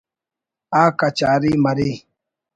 آ 0.81 0.83
کچاری 0.99 1.53
مرے 1.63 1.91